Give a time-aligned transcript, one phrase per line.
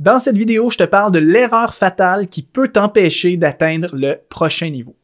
[0.00, 4.70] Dans cette vidéo, je te parle de l'erreur fatale qui peut t'empêcher d'atteindre le prochain
[4.70, 4.96] niveau.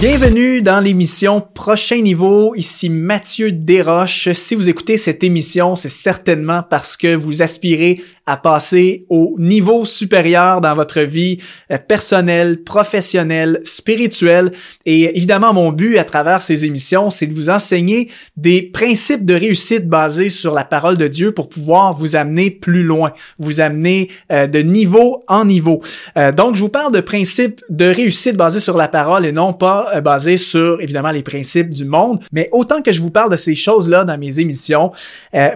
[0.00, 2.54] Bienvenue dans l'émission Prochain Niveau.
[2.54, 4.30] Ici Mathieu Desroches.
[4.32, 9.86] Si vous écoutez cette émission, c'est certainement parce que vous aspirez à passer au niveau
[9.86, 11.38] supérieur dans votre vie
[11.72, 14.52] euh, personnelle, professionnelle, spirituelle.
[14.84, 19.32] Et évidemment, mon but à travers ces émissions, c'est de vous enseigner des principes de
[19.32, 24.10] réussite basés sur la parole de Dieu pour pouvoir vous amener plus loin, vous amener
[24.30, 25.80] euh, de niveau en niveau.
[26.18, 29.54] Euh, donc, je vous parle de principes de réussite basés sur la parole et non
[29.54, 32.20] pas basés sur, évidemment, les principes du monde.
[32.32, 34.92] Mais autant que je vous parle de ces choses-là dans mes émissions,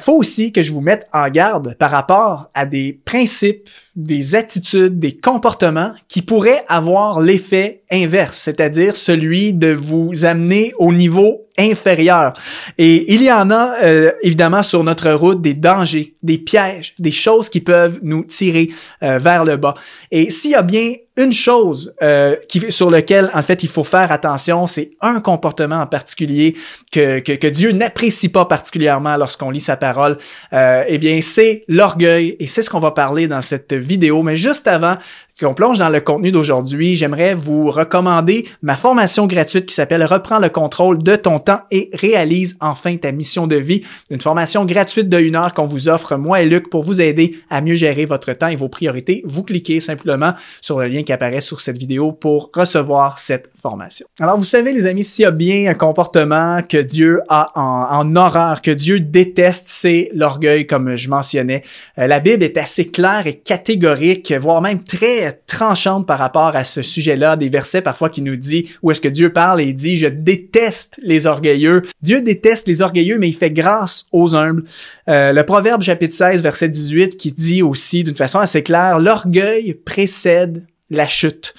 [0.01, 4.99] faut aussi que je vous mette en garde par rapport à des principes, des attitudes,
[4.99, 12.33] des comportements qui pourraient avoir l'effet inverse, c'est-à-dire celui de vous amener au niveau inférieur.
[12.79, 17.11] Et il y en a euh, évidemment sur notre route des dangers, des pièges, des
[17.11, 18.71] choses qui peuvent nous tirer
[19.03, 19.75] euh, vers le bas.
[20.11, 23.85] Et s'il y a bien une chose euh, qui, sur lequel en fait il faut
[23.85, 26.55] faire attention, c'est un comportement en particulier
[26.91, 30.17] que, que, que Dieu n'apprécie pas particulièrement lorsqu'on lit sa parole.
[30.53, 34.23] eh bien, c'est l'orgueil et c'est ce qu'on va parler dans cette vidéo.
[34.23, 34.97] Mais juste avant
[35.43, 40.39] qu'on plonge dans le contenu d'aujourd'hui, j'aimerais vous recommander ma formation gratuite qui s'appelle Reprends
[40.39, 43.83] le contrôle de ton temps et réalise enfin ta mission de vie.
[44.11, 47.37] Une formation gratuite de une heure qu'on vous offre, moi et Luc, pour vous aider
[47.51, 49.23] à mieux gérer votre temps et vos priorités.
[49.25, 54.07] Vous cliquez simplement sur le lien qui apparaît sur cette vidéo pour recevoir cette formation.
[54.21, 57.99] Alors, vous savez, les amis, s'il y a bien un comportement que Dieu a en,
[58.01, 61.63] en horreur, que Dieu déteste, c'est l'orgueil, comme je mentionnais.
[61.99, 66.65] Euh, la Bible est assez claire et catégorique, voire même très tranchante par rapport à
[66.65, 69.75] ce sujet-là, des versets parfois qui nous dit où est-ce que Dieu parle et il
[69.75, 71.83] dit je déteste les orgueilleux.
[72.03, 74.65] Dieu déteste les orgueilleux mais il fait grâce aux humbles.
[75.09, 79.75] Euh, le Proverbe chapitre 16 verset 18 qui dit aussi d'une façon assez claire l'orgueil
[79.75, 81.55] précède la chute.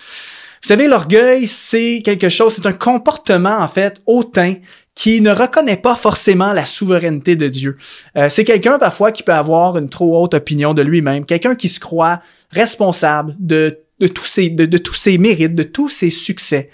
[0.63, 4.55] Vous savez, l'orgueil, c'est quelque chose, c'est un comportement, en fait, hautain
[4.95, 7.77] qui ne reconnaît pas forcément la souveraineté de Dieu.
[8.17, 11.67] Euh, c'est quelqu'un parfois qui peut avoir une trop haute opinion de lui-même, quelqu'un qui
[11.67, 12.21] se croit
[12.51, 13.79] responsable de,
[14.13, 16.69] tous ses mérites, de tous ses succès.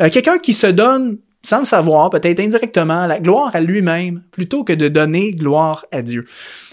[0.00, 4.64] Euh, quelqu'un qui se donne sans le savoir, peut-être indirectement, la gloire à lui-même plutôt
[4.64, 6.24] que de donner gloire à Dieu.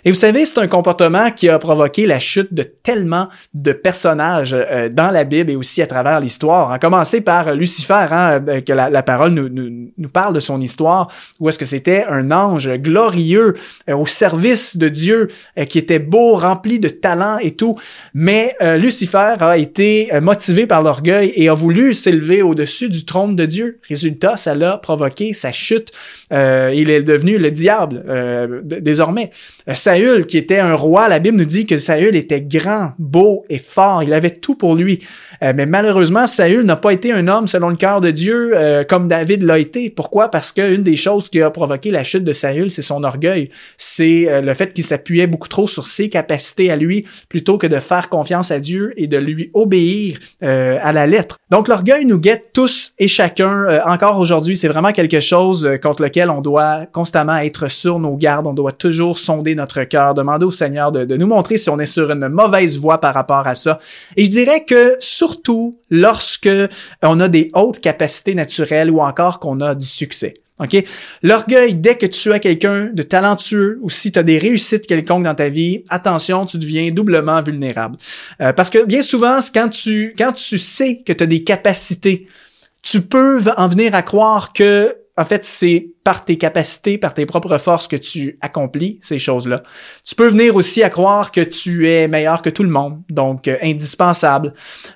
[0.04, 4.56] Et vous savez, c'est un comportement qui a provoqué la chute de tellement de personnages
[4.56, 6.72] euh, dans la Bible et aussi à travers l'histoire.
[6.72, 11.12] À commencer par Lucifer, hein, euh, que la, parole nous, nous, parle de son histoire,
[11.40, 13.54] où est-ce que c'était un ange glorieux
[13.90, 15.28] euh, au service de Dieu,
[15.70, 17.78] qui était beau, rempli de talent et tout.
[18.14, 23.46] Mais Lucifer a été motivé par l'orgueil et a voulu s'élever au-dessus du trône de
[23.46, 23.80] Dieu.
[23.88, 25.92] Résultat, ça l'a provoqué sa chute.
[26.32, 28.04] il est devenu le diable
[28.64, 29.32] désormais.
[29.74, 33.58] Saül, qui était un roi, la Bible nous dit que Saül était grand, beau et
[33.58, 34.04] fort.
[34.04, 35.00] Il avait tout pour lui.
[35.44, 38.84] Euh, mais malheureusement, Saül n'a pas été un homme selon le cœur de Dieu euh,
[38.84, 39.90] comme David l'a été.
[39.90, 40.30] Pourquoi?
[40.30, 43.50] Parce qu'une des choses qui a provoqué la chute de Saül, c'est son orgueil.
[43.78, 47.68] C'est euh, le fait qu'il s'appuyait beaucoup trop sur ses capacités à lui plutôt que
[47.68, 51.38] de faire confiance à Dieu et de lui obéir à la lettre.
[51.50, 53.82] Donc l'orgueil nous guette tous et chacun.
[53.86, 58.47] encore aujourd'hui, c'est vraiment quelque chose contre lequel on doit constamment être sur nos gardes.
[58.47, 61.85] On doit toujours sonder notre cœur, demander au Seigneur de, nous montrer si on est
[61.85, 63.79] sur une mauvaise voie par rapport à ça.
[64.17, 66.50] Et je dirais que surtout lorsque
[67.03, 70.41] on a des hautes capacités naturelles ou encore qu'on a du succès.
[71.23, 75.23] L'orgueil, dès que tu as quelqu'un de talentueux ou si tu as des réussites quelconques
[75.23, 77.97] dans ta vie, attention, tu deviens doublement vulnérable.
[78.41, 82.28] Euh, parce que bien souvent, quand tu, quand tu sais que tu as des capacités,
[82.91, 87.28] tu peux en venir à croire que, en fait, c'est par tes capacités, par tes
[87.28, 89.62] propres forces que tu accomplis ces choses-là.
[90.03, 93.47] Tu peux venir aussi à croire que tu es meilleur que tout le monde, donc
[93.47, 94.53] euh, indispensable.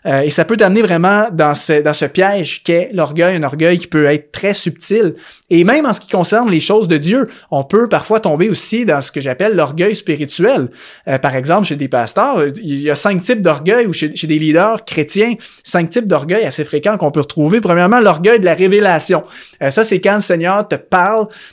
[0.07, 3.77] Euh, et ça peut t'amener vraiment dans ce, dans ce piège qu'est l'orgueil, un orgueil
[3.77, 5.13] qui peut être très subtil.
[5.51, 8.83] Et même en ce qui concerne les choses de Dieu, on peut parfois tomber aussi
[8.83, 10.69] dans ce que j'appelle l'orgueil spirituel.
[11.07, 14.39] Euh, par exemple, chez des pasteurs, il y a cinq types d'orgueil, ou chez, des
[14.39, 17.61] leaders chrétiens, cinq types d'orgueil assez fréquents qu'on peut retrouver.
[17.61, 19.23] Premièrement, l'orgueil de la révélation.
[19.69, 20.75] ça, c'est quand le Seigneur te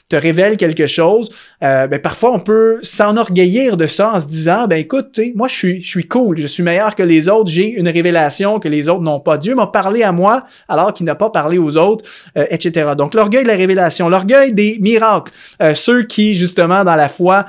[0.09, 1.31] te révèle quelque chose,
[1.63, 5.55] euh, ben parfois on peut s'enorgueillir de ça en se disant ben écoute, moi je
[5.55, 8.89] suis je suis cool, je suis meilleur que les autres, j'ai une révélation que les
[8.89, 9.39] autres n'ont pas.
[9.39, 12.05] Dieu m'a parlé à moi alors qu'il n'a pas parlé aux autres,
[12.37, 12.93] euh, etc.
[12.97, 17.47] Donc l'orgueil de la révélation, l'orgueil des miracles, euh, ceux qui justement dans la foi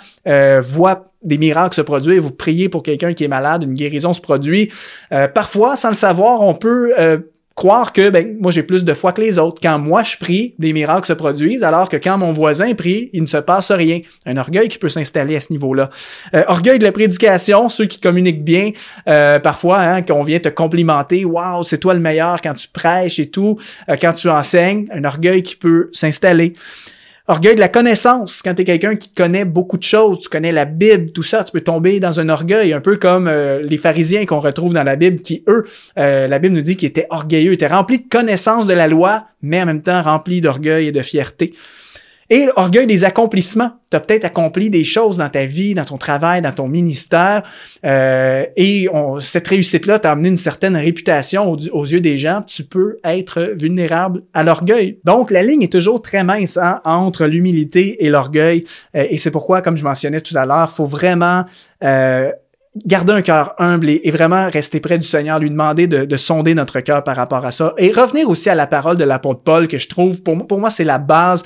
[0.61, 4.21] voient des miracles se produire, vous priez pour quelqu'un qui est malade, une guérison se
[4.21, 4.71] produit.
[5.33, 6.93] parfois, sans le savoir, on peut
[7.55, 9.61] croire que ben, moi j'ai plus de foi que les autres.
[9.61, 13.21] Quand moi je prie, des miracles se produisent, alors que quand mon voisin prie, il
[13.21, 14.01] ne se passe rien.
[14.25, 15.89] Un orgueil qui peut s'installer à ce niveau-là.
[16.33, 18.71] Euh, orgueil de la prédication, ceux qui communiquent bien,
[19.07, 23.19] euh, parfois, hein, qu'on vient te complimenter, waouh, c'est toi le meilleur quand tu prêches
[23.19, 23.57] et tout,
[23.89, 26.53] euh, quand tu enseignes, un orgueil qui peut s'installer.
[27.29, 28.41] Orgueil de la connaissance.
[28.41, 31.45] Quand tu es quelqu'un qui connaît beaucoup de choses, tu connais la Bible, tout ça,
[31.45, 34.83] tu peux tomber dans un orgueil, un peu comme euh, les pharisiens qu'on retrouve dans
[34.83, 35.63] la Bible, qui, eux,
[35.97, 39.23] euh, la Bible nous dit qu'ils étaient orgueilleux, étaient remplis de connaissance de la loi,
[39.41, 41.53] mais en même temps remplis d'orgueil et de fierté.
[42.33, 43.73] Et l'orgueil des accomplissements.
[43.91, 47.43] Tu as peut-être accompli des choses dans ta vie, dans ton travail, dans ton ministère,
[47.85, 48.89] euh, et
[49.19, 52.41] cette réussite-là t'a amené une certaine réputation aux, yeux des gens.
[52.41, 54.97] Tu peux être vulnérable à l'orgueil.
[55.03, 58.63] Donc, la ligne est toujours très mince hein, entre l'humilité et l'orgueil,
[58.95, 61.45] euh, et c'est pourquoi, comme je mentionnais tout à l'heure, faut vraiment
[61.83, 62.31] euh,
[62.75, 66.79] garder un cœur humble et, vraiment rester près du Seigneur, lui demander de, sonder notre
[66.79, 67.73] cœur par rapport à ça.
[67.77, 70.83] Et revenir aussi à la parole de l'apôtre Paul que je trouve, pour, moi, c'est
[70.83, 71.43] la base.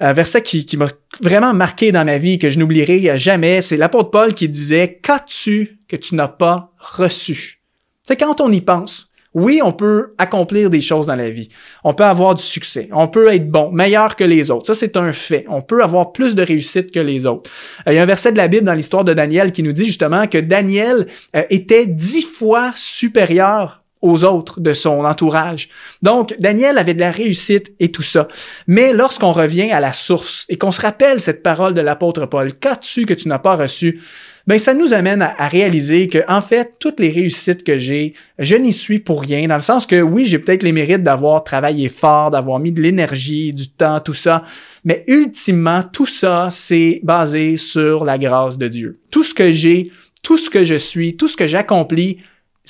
[0.00, 0.88] Un verset qui, qui m'a
[1.20, 5.80] vraiment marqué dans ma vie, que je n'oublierai jamais, c'est l'apôtre Paul qui disait, qu'as-tu
[5.88, 7.62] que tu n'as pas reçu?
[8.02, 11.48] C'est quand on y pense, oui, on peut accomplir des choses dans la vie.
[11.84, 12.88] On peut avoir du succès.
[12.92, 14.66] On peut être bon, meilleur que les autres.
[14.66, 15.44] Ça, c'est un fait.
[15.48, 17.50] On peut avoir plus de réussite que les autres.
[17.86, 19.72] Euh, il y a un verset de la Bible dans l'histoire de Daniel qui nous
[19.72, 25.68] dit justement que Daniel euh, était dix fois supérieur aux autres de son entourage.
[26.02, 28.28] Donc, Daniel avait de la réussite et tout ça.
[28.66, 32.52] Mais lorsqu'on revient à la source et qu'on se rappelle cette parole de l'apôtre Paul,
[32.52, 34.00] qu'as-tu que tu n'as pas reçu?
[34.48, 38.56] ben ça nous amène à, réaliser que en fait toutes les réussites que j'ai, je
[38.56, 41.90] n'y suis pour rien dans le sens que oui, j'ai peut-être les mérites d'avoir travaillé
[41.90, 44.42] fort, d'avoir mis de l'énergie, du temps, tout ça,
[44.84, 49.00] mais ultimement tout ça c'est basé sur la grâce de Dieu.
[49.10, 49.92] Tout ce que j'ai,
[50.22, 52.16] tout ce que je suis, tout ce que j'accomplis,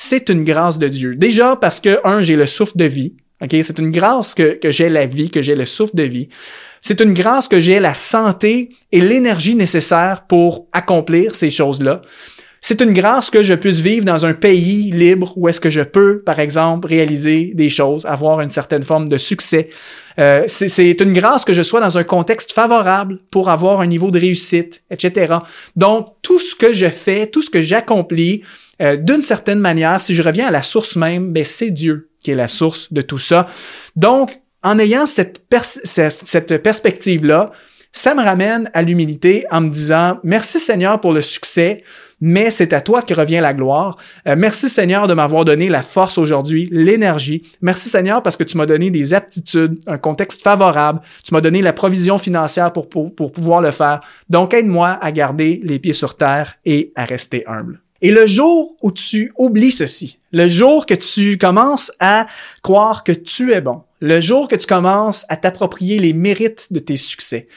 [0.00, 1.16] c'est une grâce de Dieu.
[1.16, 3.14] Déjà parce que un, j'ai le souffle de vie?
[3.50, 6.28] C'est une grâce que, que j'ai la vie, que j'ai le souffle de vie.
[6.80, 12.02] C'est une grâce que j'ai la santé et l'énergie nécessaire pour accomplir ces choses-là.
[12.60, 15.82] C'est une grâce que je puisse vivre dans un pays libre où est-ce que je
[15.82, 19.68] peux, par exemple, réaliser des choses, avoir une certaine forme de succès.
[20.18, 24.10] Euh, c'est une grâce que je sois dans un contexte favorable pour avoir un niveau
[24.10, 25.36] de réussite, etc.
[25.76, 28.42] Donc, tout ce que je fais, tout ce que j'accomplis,
[28.82, 32.32] euh, d'une certaine manière, si je reviens à la source même, ben, c'est Dieu qui
[32.32, 33.46] est la source de tout ça.
[33.94, 34.32] Donc,
[34.64, 35.40] en ayant cette,
[35.84, 37.52] cette perspective-là,
[37.92, 41.82] ça me ramène à l'humilité en me disant, merci Seigneur pour le succès,
[42.20, 43.96] mais c'est à toi qui revient la gloire.
[44.26, 47.42] Euh, merci Seigneur de m'avoir donné la force aujourd'hui, l'énergie.
[47.60, 51.00] Merci Seigneur parce que tu m'as donné des aptitudes, un contexte favorable.
[51.24, 54.00] Tu m'as donné la provision financière pour, pour, pour pouvoir le faire.
[54.28, 57.80] Donc aide-moi à garder les pieds sur terre et à rester humble.
[58.00, 62.26] Et le jour où tu oublies ceci, le jour que tu commences à
[62.62, 66.78] croire que tu es bon, le jour que tu commences à t'approprier les mérites de
[66.78, 67.48] tes succès,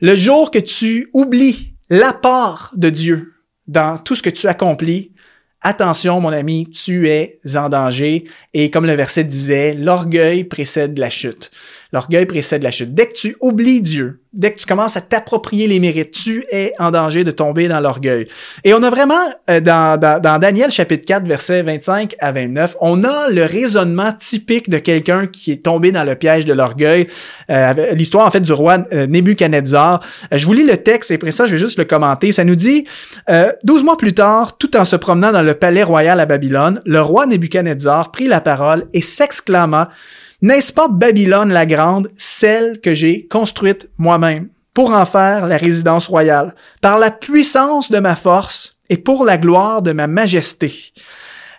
[0.00, 3.34] le jour que tu oublies l'apport de Dieu
[3.66, 5.12] dans tout ce que tu accomplis,
[5.60, 8.24] attention mon ami, tu es en danger.
[8.54, 11.50] Et comme le verset disait, l'orgueil précède la chute.
[11.90, 12.94] L'orgueil précède la chute.
[12.94, 16.74] Dès que tu oublies Dieu, dès que tu commences à t'approprier les mérites, tu es
[16.78, 18.28] en danger de tomber dans l'orgueil.
[18.62, 19.14] Et on a vraiment,
[19.48, 24.68] euh, dans, dans, Daniel chapitre 4, verset 25 à 29, on a le raisonnement typique
[24.68, 27.06] de quelqu'un qui est tombé dans le piège de l'orgueil.
[27.50, 30.00] Euh, L'histoire, en fait, du roi euh, Nebuchadnezzar.
[30.32, 32.32] Euh, je vous lis le texte et après ça, je vais juste le commenter.
[32.32, 32.86] Ça nous dit,
[33.64, 37.00] douze mois plus tard, tout en se promenant dans le palais royal à Babylone, le
[37.00, 39.88] roi Nebuchadnezzar prit la parole et s'exclama
[40.40, 46.06] n'est-ce pas Babylone la grande, celle que j'ai construite moi-même, pour en faire la résidence
[46.06, 50.92] royale, par la puissance de ma force et pour la gloire de ma majesté?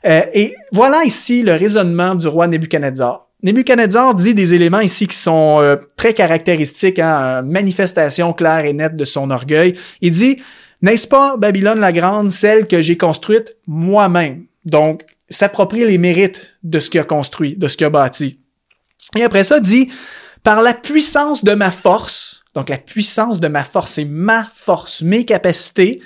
[0.06, 3.28] Euh, et voilà ici le raisonnement du roi Nebuchadnezzar.
[3.44, 8.96] Nebuchadnezzar dit des éléments ici qui sont euh, très caractéristiques, hein, manifestation claire et nette
[8.96, 9.76] de son orgueil.
[10.02, 10.42] Il dit,
[10.82, 14.46] n'est-ce pas Babylone la grande, celle que j'ai construite moi-même?
[14.66, 18.40] Donc, s'approprier les mérites de ce qu'il a construit, de ce qu'il a bâti.
[19.16, 19.90] Et après ça, dit,
[20.44, 25.02] par la puissance de ma force, donc la puissance de ma force, c'est ma force,
[25.02, 26.02] mes capacités,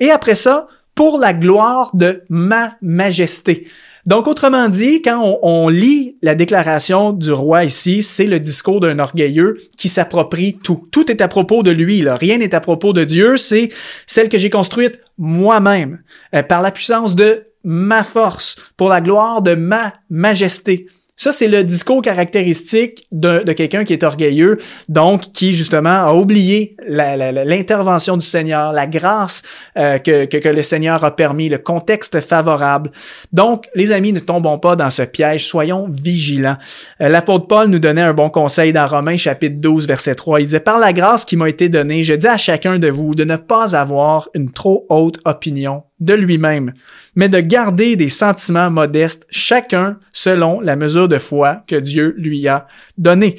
[0.00, 3.68] et après ça, pour la gloire de ma majesté.
[4.06, 9.00] Donc, autrement dit, quand on, lit la déclaration du roi ici, c'est le discours d'un
[9.00, 10.86] orgueilleux qui s'approprie tout.
[10.92, 12.14] Tout est à propos de lui, là.
[12.14, 13.68] rien n'est à propos de Dieu, c'est
[14.06, 16.02] celle que j'ai construite moi-même,
[16.36, 20.86] euh, par la puissance de ma force, pour la gloire de ma majesté.
[21.18, 24.58] Ça, c'est le discours caractéristique de, quelqu'un qui est orgueilleux,
[24.90, 29.42] donc qui justement a oublié l'intervention du Seigneur, la grâce
[29.78, 32.90] euh, que, le Seigneur a permis, le contexte favorable.
[33.32, 36.58] Donc, les amis, ne tombons pas dans ce piège, soyons vigilants.
[37.00, 40.40] Euh, L'apôtre Paul nous donnait un bon conseil dans Romains chapitre 12, verset 3.
[40.40, 43.14] Il disait, Par la grâce qui m'a été donnée, je dis à chacun de vous
[43.14, 46.72] de ne pas avoir une trop haute opinion de lui-même,
[47.14, 52.46] mais de garder des sentiments modestes, chacun selon la mesure de foi que Dieu lui
[52.48, 52.66] a
[52.98, 53.36] donnée.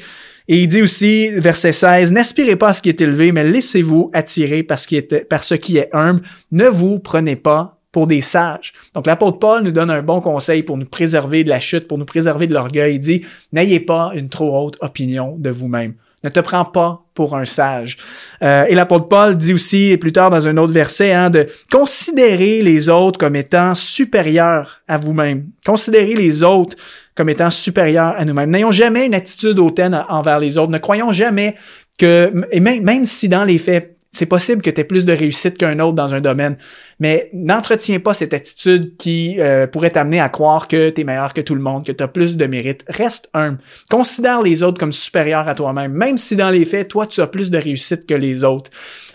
[0.47, 4.09] Et il dit aussi, verset 16, N'aspirez pas à ce qui est élevé, mais laissez-vous
[4.13, 6.21] attirer par ce qui est, par ce qui est humble.
[6.51, 8.73] Ne vous prenez pas pour des sages.
[8.93, 11.97] Donc l'apôtre Paul nous donne un bon conseil pour nous préserver de la chute, pour
[11.97, 12.95] nous préserver de l'orgueil.
[12.95, 15.95] Il dit, N'ayez pas une trop haute opinion de vous-même.
[16.23, 17.97] Ne te prends pas pour un sage.
[18.43, 22.61] Euh, et l'apôtre Paul dit aussi, plus tard dans un autre verset, hein, de considérer
[22.63, 25.47] les autres comme étant supérieurs à vous-même.
[25.65, 26.75] Considérer les autres
[27.15, 28.49] comme étant supérieurs à nous-mêmes.
[28.49, 30.71] N'ayons jamais une attitude hautaine envers les autres.
[30.71, 31.55] Ne croyons jamais
[31.99, 35.13] que, et même, même si dans les faits, c'est possible que tu aies plus de
[35.13, 36.57] réussite qu'un autre dans un domaine,
[36.99, 41.33] mais n'entretiens pas cette attitude qui euh, pourrait t'amener à croire que tu es meilleur
[41.33, 42.83] que tout le monde, que tu as plus de mérite.
[42.87, 43.59] Reste humble.
[43.89, 47.27] Considère les autres comme supérieurs à toi-même, même si dans les faits, toi, tu as
[47.27, 48.71] plus de réussite que les autres.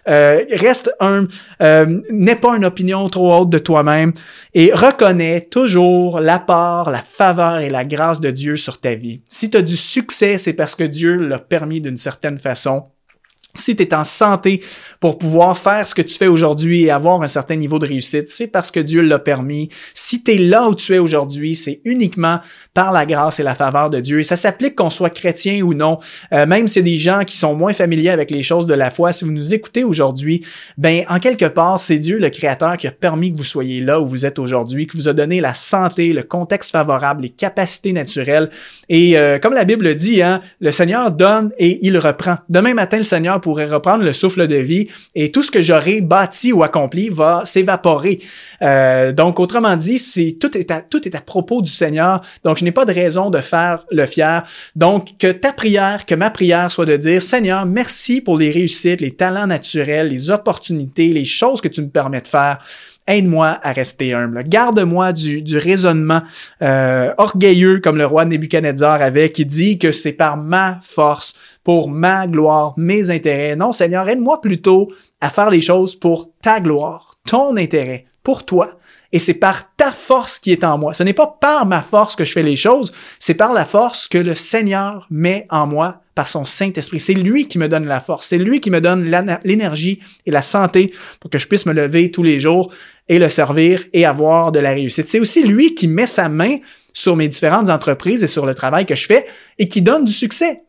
[0.09, 1.28] Euh, reste humble,
[1.61, 4.12] euh, n'aie pas une opinion trop haute de toi-même
[4.54, 9.23] et reconnais toujours la part, la faveur et la grâce de Dieu sur ta vie.
[9.28, 12.85] Si tu as du succès, c'est parce que Dieu l'a permis d'une certaine façon
[13.54, 14.62] si tu es en santé
[14.99, 18.28] pour pouvoir faire ce que tu fais aujourd'hui et avoir un certain niveau de réussite,
[18.30, 19.68] c'est parce que Dieu l'a permis.
[19.92, 22.40] Si tu es là où tu es aujourd'hui, c'est uniquement
[22.73, 24.21] par la grâce et la faveur de Dieu.
[24.21, 25.99] Et ça s'applique qu'on soit chrétien ou non.
[26.32, 29.12] Euh, même si des gens qui sont moins familiers avec les choses de la foi,
[29.12, 30.44] si vous nous écoutez aujourd'hui,
[30.78, 34.00] ben en quelque part, c'est Dieu le Créateur qui a permis que vous soyez là
[34.00, 37.92] où vous êtes aujourd'hui, qui vous a donné la santé, le contexte favorable, les capacités
[37.92, 38.49] naturelles.
[38.88, 42.37] Et euh, comme la Bible dit, hein, le Seigneur donne et il reprend.
[42.49, 46.00] Demain matin, le Seigneur pourrait reprendre le souffle de vie et tout ce que j'aurai
[46.00, 48.20] bâti ou accompli va s'évaporer.
[48.62, 52.22] Euh, donc, autrement dit, c'est tout est à tout est à propos du Seigneur.
[52.44, 54.44] Donc, je n'ai pas de raison de faire le fier.
[54.76, 59.00] Donc, que ta prière, que ma prière soit de dire, Seigneur, merci pour les réussites,
[59.02, 62.58] les talents naturels, les opportunités, les choses que tu me permets de faire.
[63.06, 64.44] Aide-moi à rester humble.
[64.44, 66.23] Garde-moi du, du raisonnement
[66.62, 71.90] euh, orgueilleux comme le roi Nebuchadnezzar avait, qui dit que c'est par ma force, pour
[71.90, 73.56] ma gloire, mes intérêts.
[73.56, 78.78] Non, Seigneur, aide-moi plutôt à faire les choses pour ta gloire, ton intérêt, pour toi.
[79.11, 80.94] Et c'est par ta force qui est en moi.
[80.94, 84.06] Ce n'est pas par ma force que je fais les choses, c'est par la force
[84.06, 87.00] que le Seigneur met en moi par son Saint-Esprit.
[87.00, 89.11] C'est lui qui me donne la force, c'est lui qui me donne
[89.45, 92.73] l'énergie et la santé pour que je puisse me lever tous les jours
[93.09, 95.09] et le servir et avoir de la réussite.
[95.09, 96.59] C'est aussi lui qui met sa main
[96.92, 99.26] sur mes différentes entreprises et sur le travail que je fais
[99.59, 100.62] et qui donne du succès.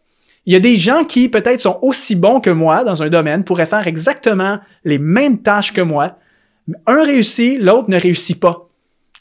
[0.45, 3.43] Il y a des gens qui peut-être sont aussi bons que moi dans un domaine,
[3.43, 6.17] pourraient faire exactement les mêmes tâches que moi.
[6.85, 8.69] Un réussit, l'autre ne réussit pas.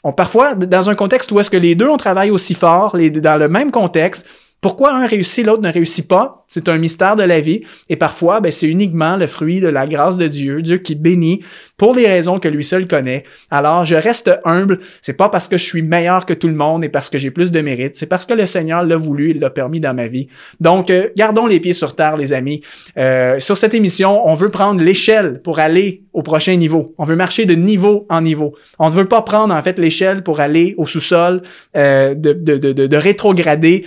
[0.03, 3.09] On, parfois, dans un contexte où est-ce que les deux on travaille aussi fort, les,
[3.09, 4.25] dans le même contexte,
[4.63, 6.45] pourquoi un réussit, l'autre ne réussit pas?
[6.47, 7.63] C'est un mystère de la vie.
[7.89, 11.43] Et parfois, ben, c'est uniquement le fruit de la grâce de Dieu, Dieu qui bénit
[11.75, 13.25] pour des raisons que lui seul connaît.
[13.51, 14.79] Alors, je reste humble.
[15.01, 17.29] C'est pas parce que je suis meilleur que tout le monde et parce que j'ai
[17.29, 17.97] plus de mérite.
[17.97, 20.29] C'est parce que le Seigneur l'a voulu, il l'a permis dans ma vie.
[20.61, 22.61] Donc, euh, gardons les pieds sur terre, les amis.
[22.97, 26.93] Euh, sur cette émission, on veut prendre l'échelle pour aller au prochain niveau.
[26.97, 28.55] On veut marcher de niveau en niveau.
[28.79, 31.41] On ne veut pas prendre, en fait, l'échelle pour aller au sous-sol,
[31.75, 33.85] euh, de, de, de, de, rétrograder,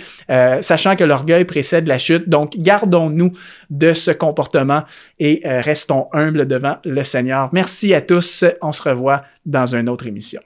[0.61, 2.29] sachant que l'orgueil précède la chute.
[2.29, 3.31] Donc, gardons-nous
[3.69, 4.83] de ce comportement
[5.19, 7.49] et restons humbles devant le Seigneur.
[7.53, 8.45] Merci à tous.
[8.61, 10.41] On se revoit dans une autre émission.